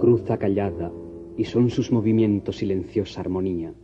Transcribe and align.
Cruza 0.00 0.38
callada 0.38 0.90
y 1.36 1.44
son 1.44 1.68
sus 1.68 1.92
movimientos 1.92 2.56
silenciosa 2.56 3.20
armonía. 3.20 3.74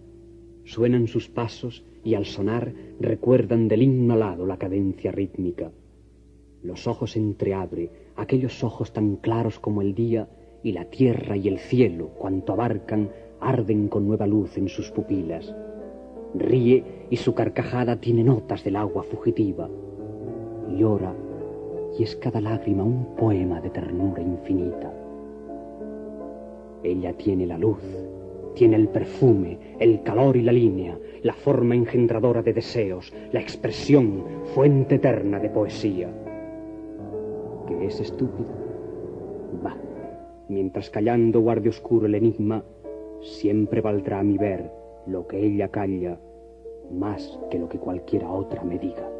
Suenan 0.64 1.08
sus 1.08 1.28
pasos 1.28 1.84
y 2.02 2.14
al 2.14 2.24
sonar 2.24 2.72
recuerdan 2.98 3.68
del 3.68 3.82
himno 3.82 4.14
alado 4.14 4.46
la 4.46 4.56
cadencia 4.56 5.12
rítmica. 5.12 5.70
Los 6.62 6.86
ojos 6.86 7.16
entreabre, 7.16 7.90
aquellos 8.16 8.64
ojos 8.64 8.94
tan 8.94 9.16
claros 9.16 9.60
como 9.60 9.82
el 9.82 9.94
día, 9.94 10.26
y 10.62 10.72
la 10.72 10.86
tierra 10.86 11.36
y 11.36 11.48
el 11.48 11.58
cielo, 11.58 12.08
cuanto 12.16 12.54
abarcan, 12.54 13.10
arden 13.38 13.88
con 13.88 14.06
nueva 14.06 14.26
luz 14.26 14.56
en 14.56 14.68
sus 14.68 14.90
pupilas. 14.90 15.54
Ríe 16.34 17.06
y 17.10 17.16
su 17.16 17.34
carcajada 17.34 18.00
tiene 18.00 18.24
notas 18.24 18.64
del 18.64 18.76
agua 18.76 19.02
fugitiva. 19.02 19.68
Llora 20.74 21.14
y 21.98 22.04
es 22.04 22.16
cada 22.16 22.40
lágrima 22.40 22.84
un 22.84 23.16
poema 23.16 23.60
de 23.60 23.68
ternura 23.68 24.22
infinita. 24.22 24.92
Ella 26.86 27.12
tiene 27.14 27.46
la 27.46 27.58
luz, 27.58 27.82
tiene 28.54 28.76
el 28.76 28.86
perfume, 28.86 29.58
el 29.80 30.04
calor 30.04 30.36
y 30.36 30.42
la 30.42 30.52
línea, 30.52 30.96
la 31.22 31.32
forma 31.32 31.74
engendradora 31.74 32.42
de 32.42 32.52
deseos, 32.52 33.12
la 33.32 33.40
expresión, 33.40 34.22
fuente 34.54 34.94
eterna 34.94 35.40
de 35.40 35.50
poesía. 35.50 36.08
¿Que 37.66 37.86
es 37.86 38.00
estúpida? 38.00 38.54
Va, 39.64 39.76
mientras 40.48 40.88
callando 40.88 41.40
guarde 41.40 41.70
oscuro 41.70 42.06
el 42.06 42.14
enigma, 42.14 42.64
siempre 43.20 43.80
valdrá 43.80 44.20
a 44.20 44.22
mi 44.22 44.38
ver 44.38 44.70
lo 45.08 45.26
que 45.26 45.44
ella 45.44 45.68
calla 45.68 46.20
más 46.92 47.36
que 47.50 47.58
lo 47.58 47.68
que 47.68 47.78
cualquiera 47.78 48.30
otra 48.30 48.62
me 48.62 48.78
diga. 48.78 49.10